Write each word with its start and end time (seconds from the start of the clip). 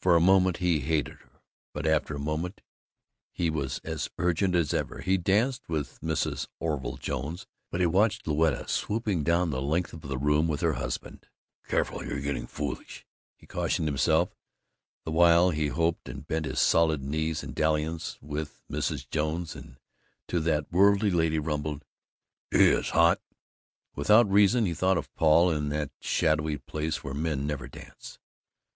For 0.00 0.16
a 0.16 0.20
moment 0.20 0.56
he 0.56 0.80
hated 0.80 1.20
her, 1.20 1.40
but 1.72 1.86
after 1.86 2.14
the 2.14 2.18
moment 2.18 2.60
he 3.30 3.50
was 3.50 3.78
as 3.84 4.10
urgent 4.18 4.56
as 4.56 4.74
ever. 4.74 5.00
He 5.00 5.16
danced 5.16 5.68
with 5.68 6.00
Mrs. 6.00 6.48
Orville 6.58 6.96
Jones, 6.96 7.46
but 7.70 7.78
he 7.78 7.86
watched 7.86 8.26
Louetta 8.26 8.66
swooping 8.68 9.22
down 9.22 9.50
the 9.50 9.62
length 9.62 9.92
of 9.92 10.00
the 10.00 10.18
room 10.18 10.48
with 10.48 10.60
her 10.60 10.72
husband. 10.72 11.28
"Careful! 11.68 12.04
You're 12.04 12.18
getting 12.20 12.48
foolish!" 12.48 13.06
he 13.36 13.46
cautioned 13.46 13.86
himself, 13.86 14.34
the 15.04 15.12
while 15.12 15.50
he 15.50 15.68
hopped 15.68 16.08
and 16.08 16.26
bent 16.26 16.44
his 16.44 16.58
solid 16.58 17.00
knees 17.04 17.44
in 17.44 17.52
dalliance 17.52 18.18
with 18.20 18.60
Mrs. 18.68 19.08
Jones, 19.08 19.54
and 19.54 19.76
to 20.26 20.40
that 20.40 20.66
worthy 20.72 21.12
lady 21.12 21.38
rumbled, 21.38 21.84
"Gee, 22.52 22.70
it's 22.70 22.90
hot!" 22.90 23.20
Without 23.94 24.28
reason, 24.28 24.66
he 24.66 24.74
thought 24.74 24.98
of 24.98 25.14
Paul 25.14 25.52
in 25.52 25.68
that 25.68 25.92
shadowy 26.00 26.58
place 26.58 27.04
where 27.04 27.14
men 27.14 27.46
never 27.46 27.68
dance. 27.68 28.18